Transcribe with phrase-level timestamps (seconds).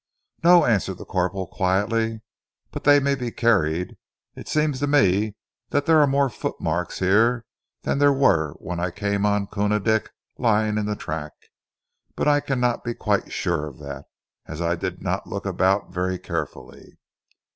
[0.43, 2.21] "No," answered the corporal quietly.
[2.71, 3.97] "But they may be carried.
[4.33, 5.35] It seems to me
[5.69, 7.45] that there are more footmarks here
[7.83, 10.09] than there were when I came on Koona Dick
[10.39, 11.33] lying in the track;
[12.15, 14.05] but I cannot be quite sure of that,
[14.47, 16.97] as I did not look about very carefully."